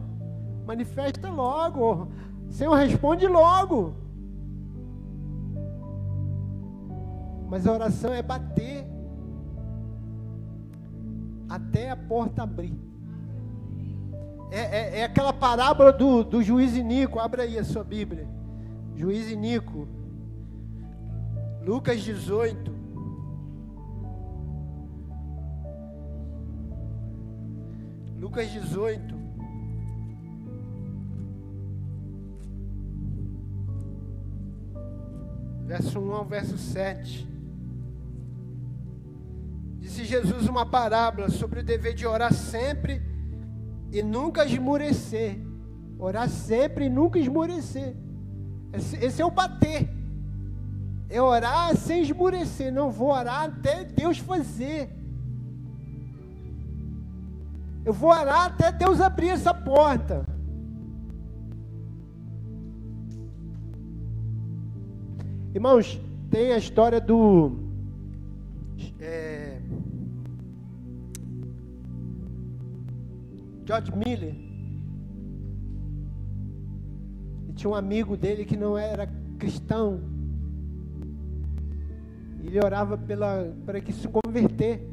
Manifesta 0.65 1.29
logo. 1.29 2.08
Senhor, 2.50 2.75
responde 2.75 3.27
logo. 3.27 3.93
Mas 7.50 7.65
a 7.65 7.74
oração 7.74 8.13
é 8.13 8.22
bater 8.22 8.86
até 11.49 11.89
a 11.89 11.95
porta 11.97 12.43
abrir. 12.43 12.77
É, 14.51 14.59
é, 14.59 14.99
é 14.99 15.03
aquela 15.03 15.33
parábola 15.33 15.91
do, 15.91 16.23
do 16.23 16.43
juiz 16.43 16.75
Inico. 16.75 17.19
Abra 17.19 17.43
aí 17.43 17.57
a 17.57 17.63
sua 17.63 17.83
Bíblia. 17.83 18.27
Juiz 18.95 19.31
Inico. 19.31 19.87
Lucas 21.65 22.01
18. 22.01 22.71
Lucas 28.19 28.49
18. 28.51 29.19
Verso 35.65 35.99
1 35.99 36.11
ao 36.13 36.25
verso 36.25 36.57
7. 36.57 37.38
Disse 39.99 40.11
Jesus 40.11 40.47
uma 40.47 40.65
parábola 40.65 41.29
sobre 41.29 41.59
o 41.59 41.63
dever 41.63 41.93
de 41.93 42.07
orar 42.07 42.33
sempre 42.33 43.01
e 43.91 44.01
nunca 44.01 44.45
esmurecer. 44.45 45.37
Orar 45.97 46.29
sempre 46.29 46.85
e 46.85 46.89
nunca 46.89 47.19
esmurecer. 47.19 47.97
Esse, 48.71 48.95
esse 49.03 49.21
é 49.21 49.25
o 49.25 49.31
bater. 49.31 49.89
É 51.09 51.21
orar 51.21 51.75
sem 51.75 52.01
esmurecer. 52.01 52.71
Não 52.71 52.89
vou 52.89 53.09
orar 53.09 53.43
até 53.43 53.83
Deus 53.83 54.17
fazer. 54.19 54.89
Eu 57.83 57.91
vou 57.91 58.11
orar 58.11 58.45
até 58.45 58.71
Deus 58.71 59.01
abrir 59.01 59.29
essa 59.29 59.53
porta. 59.53 60.25
Irmãos, 65.53 65.99
tem 66.29 66.53
a 66.53 66.57
história 66.57 67.01
do. 67.01 67.67
É, 68.97 69.28
George 73.69 73.95
Miller. 73.95 74.33
E 77.47 77.53
tinha 77.53 77.69
um 77.69 77.75
amigo 77.75 78.17
dele 78.17 78.43
que 78.43 78.57
não 78.57 78.75
era 78.75 79.07
cristão. 79.38 80.01
Ele 82.43 82.57
orava 82.57 82.97
pela, 82.97 83.55
para 83.67 83.79
que 83.79 83.93
se 83.93 84.07
converter. 84.07 84.83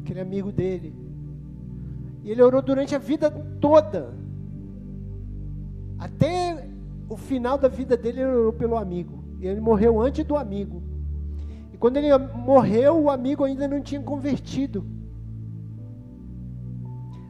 Aquele 0.00 0.20
amigo 0.20 0.52
dele. 0.52 0.94
E 2.22 2.30
ele 2.30 2.42
orou 2.42 2.60
durante 2.60 2.94
a 2.94 2.98
vida 2.98 3.30
toda. 3.58 4.12
Até 5.98 6.68
o 7.08 7.16
final 7.16 7.56
da 7.56 7.68
vida 7.68 7.96
dele, 7.96 8.20
ele 8.20 8.32
orou 8.32 8.52
pelo 8.52 8.76
amigo. 8.76 9.24
E 9.40 9.46
ele 9.46 9.62
morreu 9.62 9.98
antes 9.98 10.26
do 10.26 10.36
amigo. 10.36 10.82
E 11.72 11.78
quando 11.78 11.96
ele 11.96 12.14
morreu, 12.18 13.00
o 13.00 13.08
amigo 13.08 13.44
ainda 13.44 13.66
não 13.66 13.80
tinha 13.80 14.02
convertido. 14.02 14.84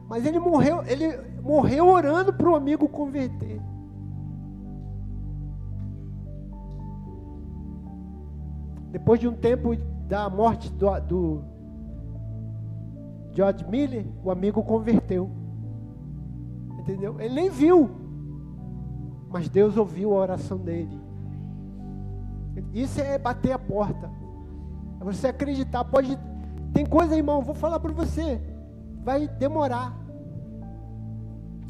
Mas 0.07 0.25
ele 0.25 0.39
morreu, 0.39 0.83
ele 0.85 1.17
morreu 1.41 1.87
orando 1.87 2.33
para 2.33 2.49
o 2.49 2.55
amigo 2.55 2.87
converter. 2.87 3.61
Depois 8.91 9.19
de 9.19 9.27
um 9.27 9.33
tempo 9.33 9.75
da 10.07 10.29
morte 10.29 10.71
do, 10.71 10.99
do 11.01 11.43
George 13.31 13.65
Miller, 13.67 14.05
o 14.23 14.29
amigo 14.29 14.61
converteu. 14.63 15.29
Entendeu? 16.79 17.19
Ele 17.19 17.33
nem 17.33 17.49
viu. 17.49 17.89
Mas 19.31 19.49
Deus 19.49 19.77
ouviu 19.77 20.13
a 20.13 20.19
oração 20.19 20.59
dele. 20.59 21.01
Isso 22.71 23.01
é 23.01 23.17
bater 23.17 23.51
a 23.51 23.59
porta. 23.59 24.11
É 25.01 25.03
você 25.03 25.27
acreditar. 25.27 25.83
Pode. 25.85 26.17
Tem 26.71 26.85
coisa, 26.85 27.15
irmão, 27.15 27.41
vou 27.41 27.55
falar 27.55 27.79
para 27.79 27.91
você. 27.91 28.39
Vai 29.03 29.27
demorar. 29.27 29.93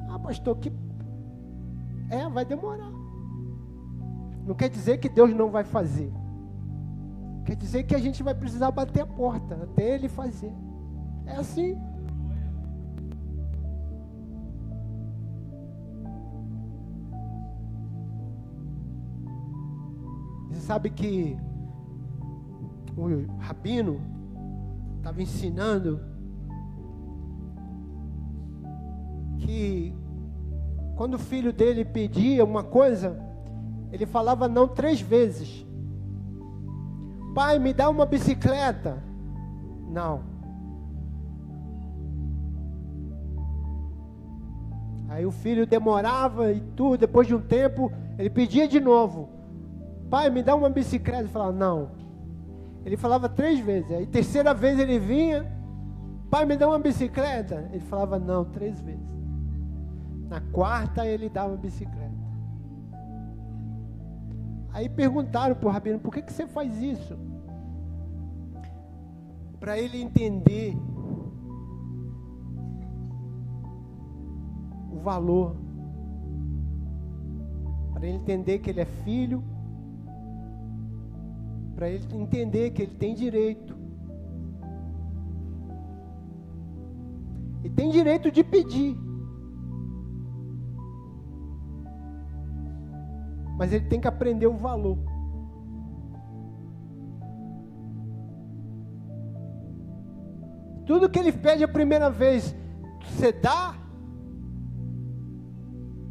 Ah, 0.10 0.19
pastor, 0.19 0.58
que. 0.58 0.72
É, 2.10 2.30
vai 2.30 2.46
demorar. 2.46 2.91
Não 4.46 4.54
quer 4.54 4.69
dizer 4.69 5.00
que 5.00 5.10
Deus 5.10 5.34
não 5.34 5.50
vai 5.50 5.63
fazer. 5.63 6.12
Quer 7.46 7.56
dizer 7.56 7.84
que 7.84 7.96
a 7.96 8.00
gente 8.00 8.22
vai 8.22 8.36
precisar 8.36 8.69
bater 8.72 9.02
a 9.02 9.06
porta 9.06 9.56
até 9.63 9.96
Ele 9.96 10.08
fazer. 10.08 10.54
É 11.26 11.36
assim. 11.38 11.78
Você 20.50 20.62
sabe 20.62 20.89
que 20.91 21.36
o 22.96 23.26
rabino 23.39 24.00
estava 24.98 25.22
ensinando 25.22 26.12
que 29.54 29.94
quando 30.96 31.13
o 31.13 31.20
filho 31.20 31.54
dele 31.54 31.86
pedia 31.86 32.44
uma 32.44 32.63
coisa, 32.63 33.20
ele 33.92 34.06
falava 34.06 34.48
não 34.48 34.68
três 34.68 35.00
vezes. 35.00 35.66
Pai, 37.36 37.60
me 37.60 37.72
dá 37.72 37.88
uma 37.89 38.06
bicicleta. 38.06 38.98
Não. 39.89 40.22
Aí 45.10 45.24
o 45.24 45.32
filho 45.32 45.68
demorava 45.68 46.52
e 46.52 46.60
tudo, 46.76 46.98
depois 46.98 47.28
de 47.28 47.36
um 47.36 47.42
tempo, 47.42 47.92
ele 48.18 48.32
pedia 48.32 48.68
de 48.68 48.80
novo. 48.80 49.30
Pai, 50.10 50.32
me 50.32 50.42
dá 50.42 50.56
uma 50.56 50.70
bicicleta. 50.70 51.22
Ele 51.22 51.30
falava, 51.30 51.52
não. 51.52 51.92
Ele 52.84 52.98
falava 52.98 53.30
três 53.30 53.60
vezes. 53.60 53.92
Aí 53.92 54.08
terceira 54.08 54.54
vez 54.54 54.80
ele 54.80 54.98
vinha, 54.98 55.46
pai, 56.32 56.46
me 56.46 56.58
dá 56.58 56.68
uma 56.68 56.80
bicicleta. 56.80 57.70
Ele 57.72 57.82
falava, 57.82 58.18
não, 58.18 58.46
três 58.46 58.80
vezes. 58.82 59.13
Na 60.34 60.41
quarta 60.41 61.06
ele 61.06 61.30
dava 61.30 61.56
bicicleta. 61.56 62.12
Aí 64.72 64.89
perguntaram 64.89 65.54
para 65.54 65.69
o 65.69 65.72
rabino, 65.72 66.00
por 66.00 66.12
que, 66.12 66.24
que 66.24 66.34
você 66.34 66.48
faz 66.48 66.82
isso? 66.82 67.15
Para 69.60 69.78
ele 69.78 70.02
entender 70.02 70.76
o 74.91 74.98
valor. 75.02 75.56
Para 77.93 78.08
ele 78.08 78.17
entender 78.17 78.58
que 78.58 78.72
ele 78.72 78.82
é 78.82 78.86
filho. 78.86 79.43
Para 81.76 81.89
ele 81.89 82.08
entender 82.12 82.72
que 82.72 82.82
ele 82.82 82.96
tem 82.96 83.13
direito. 83.13 83.78
E 87.63 87.69
tem 87.69 87.91
direito 87.91 88.32
de 88.32 88.43
pedir. 88.43 89.12
Mas 93.58 93.72
ele 93.72 93.86
tem 93.86 94.00
que 94.00 94.08
aprender 94.08 94.48
o 94.48 94.54
valor. 94.54 94.98
Tudo 100.86 101.10
que 101.10 101.20
ele 101.20 101.32
pede 101.32 101.63
a 101.63 101.68
primeira 101.68 102.10
vez, 102.10 102.56
você 103.02 103.32
dá, 103.32 103.76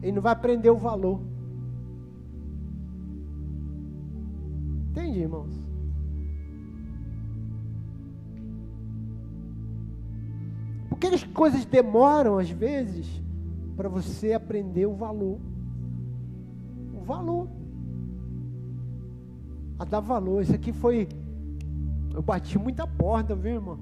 ele 0.01 0.13
não 0.13 0.23
vai 0.23 0.33
aprender 0.33 0.71
o 0.71 0.79
valor. 0.79 1.21
Entende, 4.91 5.21
irmãos? 5.21 5.53
Porque 10.89 11.07
as 11.07 11.25
coisas 11.25 11.65
demoram 11.65 12.39
às 12.39 12.49
vezes 12.49 13.21
para 13.77 13.89
você 13.89 14.33
aprender 14.33 14.87
o 14.87 14.95
valor 14.95 15.39
valor. 17.03 17.49
A 19.79 19.85
dar 19.85 20.01
valor. 20.01 20.43
Isso 20.43 20.55
aqui 20.55 20.73
foi. 20.73 21.09
Eu 22.15 22.23
bati 22.23 22.59
muita 22.59 22.87
porta, 22.87 23.35
viu, 23.35 23.55
irmão? 23.55 23.79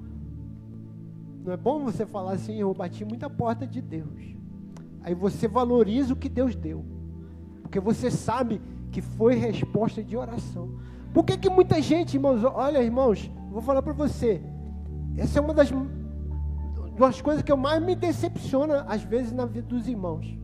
Não 1.43 1.51
é 1.51 1.57
bom 1.57 1.83
você 1.83 2.05
falar 2.05 2.33
assim, 2.33 2.55
eu 2.55 2.73
bati 2.73 3.03
muita 3.03 3.29
porta 3.29 3.65
de 3.65 3.81
Deus. 3.81 4.35
Aí 5.01 5.15
você 5.15 5.47
valoriza 5.47 6.13
o 6.13 6.15
que 6.15 6.29
Deus 6.29 6.55
deu. 6.55 6.85
Porque 7.61 7.79
você 7.79 8.11
sabe 8.11 8.61
que 8.91 9.01
foi 9.01 9.35
resposta 9.35 10.03
de 10.03 10.15
oração. 10.15 10.75
Por 11.13 11.25
que, 11.25 11.37
que 11.37 11.49
muita 11.49 11.81
gente, 11.81 12.15
irmãos, 12.15 12.43
olha, 12.43 12.83
irmãos, 12.83 13.31
vou 13.49 13.61
falar 13.61 13.81
para 13.81 13.93
você. 13.93 14.41
Essa 15.17 15.39
é 15.39 15.41
uma 15.41 15.53
das, 15.53 15.69
das 16.97 17.21
coisas 17.21 17.41
que 17.41 17.51
eu 17.51 17.57
mais 17.57 17.83
me 17.83 17.95
decepciona, 17.95 18.85
às 18.87 19.01
vezes, 19.01 19.31
na 19.31 19.45
vida 19.45 19.67
dos 19.67 19.87
irmãos. 19.87 20.40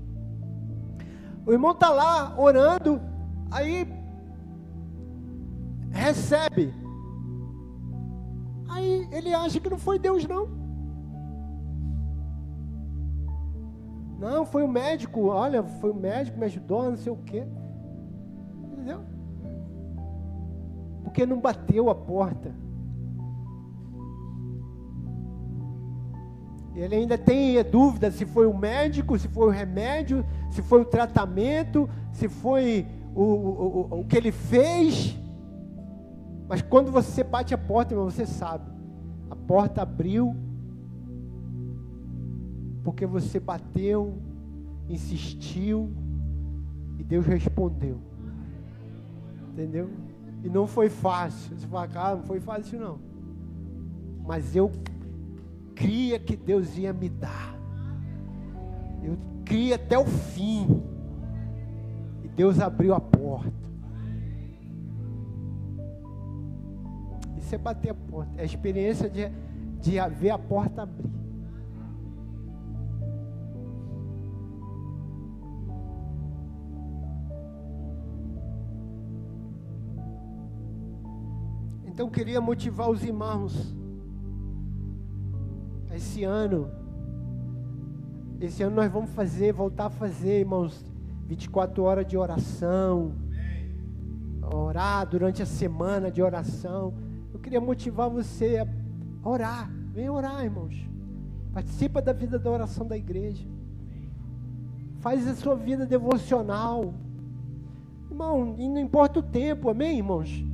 O 1.48 1.54
irmão 1.54 1.72
está 1.72 1.90
lá 1.90 2.38
orando, 2.38 3.00
aí 3.50 3.88
recebe. 5.92 6.74
Aí 8.68 9.08
ele 9.14 9.34
acha 9.34 9.58
que 9.58 9.70
não 9.70 9.78
foi 9.78 9.98
Deus, 9.98 10.28
não. 10.28 10.50
Não, 14.20 14.46
foi 14.46 14.64
o 14.64 14.68
médico, 14.68 15.28
olha, 15.28 15.64
foi 15.64 15.92
o 15.92 15.96
médico, 15.96 16.38
me 16.38 16.46
ajudou, 16.48 16.90
não 16.90 16.98
sei 16.98 17.14
o 17.14 17.18
quê. 17.18 17.48
Entendeu? 18.74 19.00
Porque 21.02 21.26
não 21.26 21.40
bateu 21.40 21.90
a 21.90 21.96
porta. 21.96 22.54
Ele 26.78 26.96
ainda 26.96 27.18
tem 27.18 27.56
dúvida 27.63 28.12
se 28.12 28.24
foi 28.24 28.46
o 28.46 28.56
médico, 28.56 29.18
se 29.18 29.28
foi 29.28 29.48
o 29.48 29.50
remédio, 29.50 30.24
se 30.52 30.62
foi 30.62 30.82
o 30.82 30.86
tratamento, 30.86 31.90
se 32.12 32.30
foi 32.30 32.86
o, 33.16 33.24
o, 33.24 34.00
o, 34.02 34.06
que 34.06 34.16
ele 34.16 34.32
fez. 34.32 35.18
Mas 36.48 36.62
quando 36.62 36.92
você 36.92 37.24
bate 37.24 37.52
a 37.52 37.58
porta, 37.58 37.96
irmão, 37.96 38.08
você 38.08 38.28
sabe. 38.28 38.70
A 39.28 39.36
porta 39.36 39.82
abriu 39.82 40.36
porque 42.84 43.08
você 43.08 43.40
bateu, 43.40 44.22
insistiu 44.88 45.92
e 47.00 47.04
Deus 47.04 47.26
respondeu. 47.26 47.98
Entendeu? 49.52 49.90
E 50.44 50.48
não 50.48 50.68
foi 50.68 50.90
fácil. 50.90 51.58
Você 51.58 51.66
fala, 51.66 51.88
cara, 51.88 52.16
não 52.18 52.24
foi 52.24 52.40
fácil 52.40 52.80
não. 52.80 53.00
Mas 54.24 54.56
eu 54.56 54.72
cria 55.78 56.20
que 56.20 56.36
Deus 56.36 56.78
ia 56.78 56.92
me 56.92 57.08
dar. 57.08 57.56
Eu 59.04 59.18
cria 59.46 59.76
até 59.76 59.98
o 59.98 60.06
fim. 60.06 60.84
E 62.24 62.28
Deus 62.28 62.60
abriu 62.60 62.94
a 62.94 63.00
porta. 63.00 63.54
Isso 67.38 67.54
é 67.54 67.58
bater 67.58 67.92
a 67.92 67.94
porta. 67.94 68.34
É 68.38 68.42
a 68.42 68.46
experiência 68.46 69.10
de, 69.10 69.30
de 69.80 70.00
ver 70.20 70.32
a 70.32 70.40
porta 70.40 70.82
abrir. 70.82 71.08
Então 81.86 82.10
queria 82.10 82.42
motivar 82.42 82.90
os 82.90 83.04
irmãos. 83.04 83.77
Esse 85.98 86.24
ano, 86.24 86.70
esse 88.40 88.62
ano 88.62 88.76
nós 88.76 88.92
vamos 88.92 89.10
fazer, 89.10 89.52
voltar 89.52 89.88
a 89.88 89.90
fazer, 89.90 90.42
irmãos, 90.42 90.86
24 91.26 91.82
horas 91.82 92.06
de 92.06 92.16
oração. 92.16 93.14
Orar 94.44 95.08
durante 95.08 95.42
a 95.42 95.46
semana 95.48 96.12
de 96.12 96.22
oração. 96.22 96.94
Eu 97.34 97.40
queria 97.40 97.60
motivar 97.60 98.12
você 98.12 98.60
a 98.60 99.28
orar. 99.28 99.72
Vem 99.92 100.08
orar, 100.08 100.44
irmãos. 100.44 100.76
Participa 101.52 102.00
da 102.00 102.14
vida 102.14 102.38
da 102.38 102.52
oração 102.52 102.86
da 102.86 102.96
igreja. 102.96 103.48
Faz 105.00 105.28
a 105.28 105.34
sua 105.34 105.56
vida 105.56 105.84
devocional. 105.84 106.94
Irmão, 108.12 108.54
e 108.56 108.70
não 108.70 108.80
importa 108.80 109.18
o 109.18 109.24
tempo, 109.24 109.68
amém, 109.68 109.98
irmãos? 109.98 110.46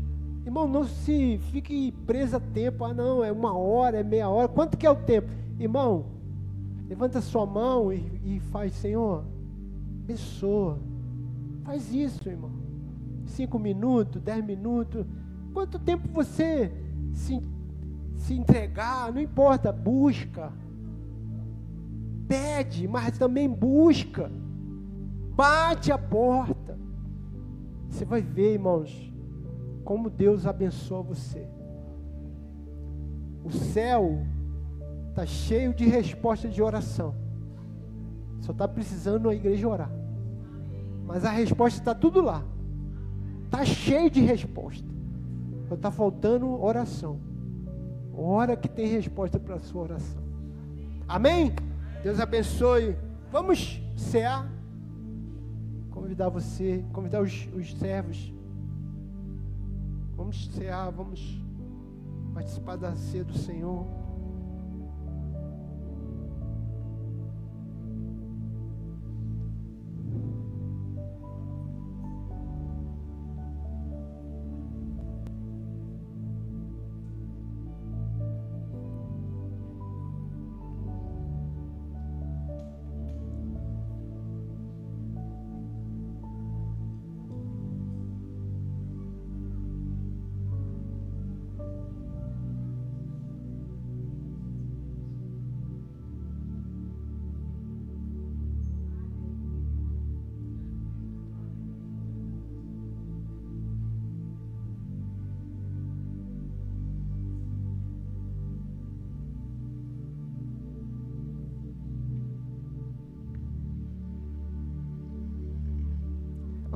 Irmão, 0.45 0.67
não 0.67 0.83
se 0.83 1.37
fique 1.51 1.91
preso 2.05 2.35
a 2.35 2.39
tempo. 2.39 2.83
Ah, 2.83 2.93
não, 2.93 3.23
é 3.23 3.31
uma 3.31 3.57
hora, 3.57 3.99
é 3.99 4.03
meia 4.03 4.29
hora. 4.29 4.47
Quanto 4.47 4.77
que 4.77 4.85
é 4.85 4.91
o 4.91 4.95
tempo? 4.95 5.29
Irmão, 5.57 6.05
levanta 6.87 7.21
sua 7.21 7.45
mão 7.45 7.93
e, 7.93 8.03
e 8.25 8.39
faz, 8.51 8.73
Senhor, 8.73 9.23
abençoa. 10.03 10.79
Faz 11.63 11.93
isso, 11.93 12.27
irmão. 12.27 12.51
Cinco 13.25 13.57
minutos, 13.57 14.21
dez 14.21 14.43
minutos. 14.43 15.05
Quanto 15.53 15.79
tempo 15.79 16.09
você 16.09 16.71
se, 17.13 17.41
se 18.15 18.33
entregar, 18.33 19.13
não 19.13 19.21
importa, 19.21 19.71
busca. 19.71 20.51
Pede, 22.27 22.85
mas 22.85 23.17
também 23.17 23.47
busca. 23.47 24.29
Bate 25.35 25.89
a 25.89 25.97
porta. 25.97 26.77
Você 27.87 28.03
vai 28.03 28.21
ver, 28.21 28.53
irmãos 28.53 29.12
como 29.83 30.09
Deus 30.09 30.45
abençoa 30.45 31.01
você. 31.01 31.47
O 33.43 33.51
céu 33.51 34.25
está 35.09 35.25
cheio 35.25 35.73
de 35.73 35.85
respostas 35.85 36.53
de 36.53 36.61
oração. 36.61 37.13
Só 38.41 38.51
está 38.51 38.67
precisando 38.67 39.29
a 39.29 39.35
igreja 39.35 39.67
orar. 39.67 39.91
Mas 41.05 41.25
a 41.25 41.29
resposta 41.29 41.79
está 41.79 41.93
tudo 41.93 42.21
lá. 42.21 42.43
Está 43.45 43.65
cheio 43.65 44.09
de 44.09 44.21
resposta. 44.21 44.87
Só 45.67 45.75
está 45.75 45.91
faltando 45.91 46.61
oração. 46.61 47.19
Ora 48.15 48.55
que 48.55 48.67
tem 48.67 48.87
resposta 48.87 49.39
para 49.39 49.55
a 49.55 49.59
sua 49.59 49.83
oração. 49.83 50.21
Amém? 51.07 51.53
Deus 52.01 52.19
abençoe. 52.19 52.95
Vamos 53.31 53.81
cear. 53.95 54.49
Convidar 55.91 56.29
você, 56.29 56.83
convidar 56.91 57.21
os, 57.21 57.47
os 57.55 57.73
servos. 57.75 58.33
Vamos 60.23 60.45
cear, 60.53 60.89
vamos 60.89 61.43
participar 62.33 62.77
da 62.77 62.95
ceia 62.95 63.25
do 63.25 63.37
Senhor. 63.37 64.02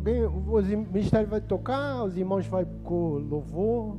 Alguém, 0.07 0.25
o 0.25 0.77
ministério 0.77 1.27
vai 1.27 1.41
tocar, 1.41 2.03
os 2.03 2.15
irmãos 2.15 2.47
vão 2.47 2.63
com 2.83 3.17
louvor. 3.17 3.97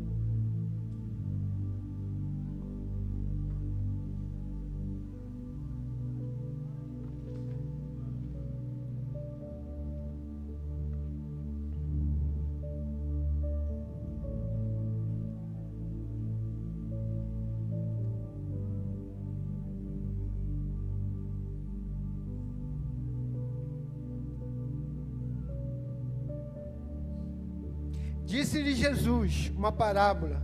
Jesus 29.29 29.53
uma 29.55 29.71
parábola 29.71 30.43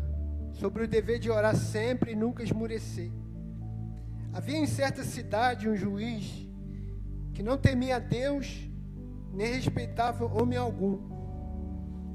sobre 0.52 0.84
o 0.84 0.88
dever 0.88 1.18
de 1.18 1.30
orar 1.30 1.56
sempre 1.56 2.12
e 2.12 2.16
nunca 2.16 2.42
esmurecer. 2.42 3.10
Havia 4.32 4.58
em 4.58 4.66
certa 4.66 5.02
cidade 5.02 5.68
um 5.68 5.74
juiz 5.74 6.46
que 7.32 7.42
não 7.42 7.56
temia 7.56 7.98
Deus 7.98 8.68
nem 9.32 9.54
respeitava 9.54 10.24
homem 10.24 10.58
algum. 10.58 10.98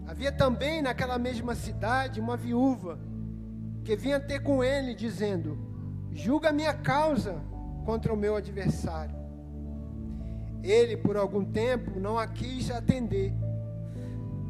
Havia 0.07 0.31
também 0.31 0.81
naquela 0.81 1.17
mesma 1.17 1.55
cidade 1.55 2.19
uma 2.19 2.37
viúva 2.37 2.99
que 3.83 3.95
vinha 3.95 4.19
ter 4.19 4.41
com 4.41 4.63
ele, 4.63 4.93
dizendo: 4.93 5.57
Julga 6.11 6.51
minha 6.51 6.73
causa 6.73 7.41
contra 7.85 8.13
o 8.13 8.17
meu 8.17 8.35
adversário. 8.35 9.17
Ele, 10.61 10.97
por 10.97 11.17
algum 11.17 11.43
tempo, 11.43 11.99
não 11.99 12.17
a 12.17 12.27
quis 12.27 12.69
atender 12.69 13.33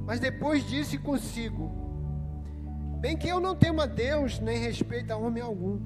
mas 0.09 0.19
depois 0.19 0.67
disse 0.67 0.97
consigo: 0.97 1.88
Bem 2.99 3.15
que 3.15 3.29
eu 3.29 3.39
não 3.39 3.55
temo 3.55 3.79
a 3.79 3.85
Deus, 3.85 4.39
nem 4.39 4.57
respeito 4.59 5.11
a 5.11 5.15
homem 5.15 5.41
algum. 5.41 5.79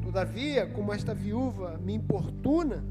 Todavia, 0.00 0.64
como 0.68 0.92
esta 0.92 1.12
viúva 1.12 1.76
me 1.78 1.92
importuna, 1.92 2.84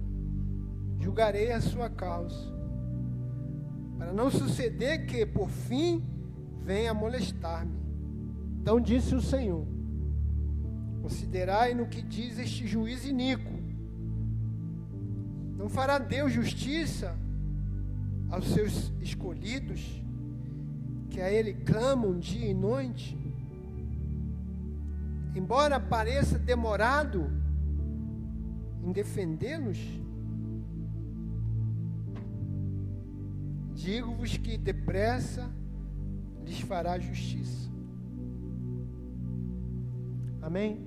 julgarei 1.00 1.54
a 1.54 1.62
sua 1.62 1.90
causa, 1.90 2.54
para 3.98 4.12
não 4.12 4.30
suceder 4.30 5.06
que, 5.06 5.26
por 5.26 5.50
fim, 5.50 6.04
venha 6.62 6.94
molestar-me. 6.94 7.80
Então 8.60 8.82
disse 8.82 9.16
o 9.16 9.22
Senhor: 9.22 9.66
Considerai 11.02 11.74
no 11.74 11.86
que 11.86 12.02
diz 12.02 12.38
este 12.38 12.68
juiz 12.68 13.06
iníquo. 13.06 13.54
Não 15.58 15.70
fará 15.70 15.98
Deus 15.98 16.34
justiça 16.34 17.16
aos 18.30 18.50
seus 18.50 18.92
escolhidos, 19.00 20.04
que 21.16 21.22
a 21.22 21.32
Ele 21.32 21.54
clamam 21.54 22.20
dia 22.20 22.46
e 22.46 22.54
noite, 22.54 23.18
embora 25.34 25.80
pareça 25.80 26.38
demorado 26.38 27.32
em 28.84 28.92
defendê-los, 28.92 29.80
digo-vos 33.74 34.36
que 34.36 34.58
depressa 34.58 35.50
lhes 36.44 36.60
fará 36.60 37.00
justiça. 37.00 37.72
Amém? 40.42 40.86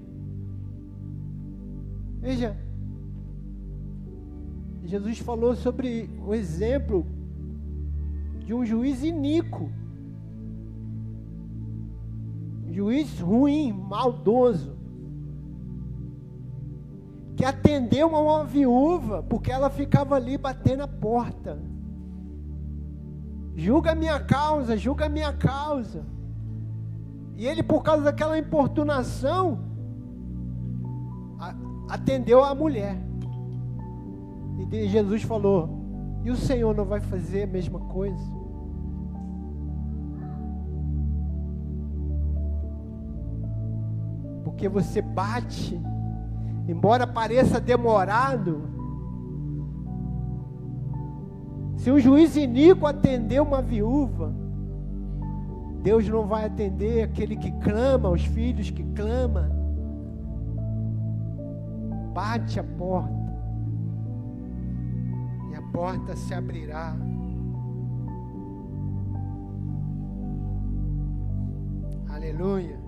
Veja, 2.21 2.55
Jesus 4.85 5.21
falou 5.21 5.57
sobre 5.57 6.11
o 6.23 6.35
exemplo 6.35 7.07
de 8.45 8.53
um 8.53 8.63
juiz 8.63 9.03
iníquo, 9.03 9.73
juiz 12.79 13.19
ruim, 13.19 13.73
maldoso, 13.73 14.79
que 17.37 17.45
atendeu 17.45 18.15
a 18.15 18.21
uma 18.21 18.45
viúva 18.45 19.21
porque 19.21 19.51
ela 19.51 19.69
ficava 19.69 20.15
ali 20.15 20.39
batendo 20.39 20.85
a 20.85 20.87
porta. 20.87 21.59
Julga 23.57 23.91
a 23.91 23.95
minha 23.97 24.21
causa, 24.21 24.77
julga 24.77 25.07
a 25.07 25.09
minha 25.09 25.33
causa. 25.33 26.07
E 27.37 27.49
ele, 27.49 27.65
por 27.65 27.83
causa 27.83 28.05
daquela 28.05 28.39
importunação, 28.39 29.59
atendeu 31.89 32.45
a 32.45 32.55
mulher. 32.55 32.97
E 34.71 34.87
Jesus 34.87 35.25
falou: 35.25 35.69
E 36.25 36.31
o 36.31 36.37
Senhor 36.37 36.77
não 36.77 36.85
vai 36.85 37.01
fazer 37.01 37.43
a 37.43 37.47
mesma 37.49 37.81
coisa? 37.81 38.38
Porque 44.59 44.69
você 44.69 45.01
bate, 45.01 45.81
embora 46.67 47.07
pareça 47.07 47.61
demorado, 47.61 48.69
Se 51.77 51.93
um 51.93 51.99
juiz 52.01 52.35
iníquo 52.35 52.89
atender 52.89 53.41
uma 53.41 53.63
viúva, 53.63 54.35
Deus 55.81 56.09
não 56.09 56.27
vai 56.27 56.45
atender 56.45 57.05
aquele 57.05 57.37
que 57.37 57.53
clama, 57.61 58.11
os 58.11 58.25
filhos 58.25 58.69
que 58.69 58.83
clama. 58.83 59.49
Bate 62.13 62.59
a 62.59 62.65
porta. 62.65 63.15
E 65.53 65.55
a 65.55 65.63
porta 65.71 66.17
se 66.17 66.35
abrirá. 66.35 66.97
Aleluia. 72.11 72.88